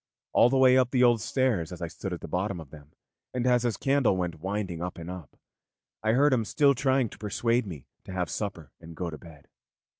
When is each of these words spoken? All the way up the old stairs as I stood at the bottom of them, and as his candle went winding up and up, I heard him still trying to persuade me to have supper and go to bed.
All 0.33 0.49
the 0.49 0.57
way 0.57 0.79
up 0.79 0.89
the 0.89 1.03
old 1.03 1.21
stairs 1.21 1.71
as 1.71 1.79
I 1.79 1.87
stood 1.87 2.11
at 2.11 2.21
the 2.21 2.27
bottom 2.27 2.59
of 2.59 2.71
them, 2.71 2.91
and 3.35 3.45
as 3.45 3.61
his 3.61 3.77
candle 3.77 4.17
went 4.17 4.39
winding 4.39 4.81
up 4.81 4.97
and 4.97 5.11
up, 5.11 5.37
I 6.01 6.13
heard 6.13 6.33
him 6.33 6.43
still 6.43 6.73
trying 6.73 7.07
to 7.09 7.19
persuade 7.19 7.67
me 7.67 7.85
to 8.05 8.11
have 8.11 8.27
supper 8.27 8.71
and 8.81 8.95
go 8.95 9.11
to 9.11 9.19
bed. 9.19 9.47